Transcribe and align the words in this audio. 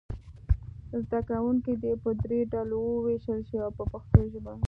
زده 1.03 1.19
کوونکي 1.29 1.73
دې 1.81 1.93
په 2.03 2.09
دریو 2.21 2.49
ډلو 2.53 2.79
وویشل 2.91 3.39
شي 3.49 3.57
په 3.77 3.83
پښتو 3.91 4.19
ژبه. 4.31 4.53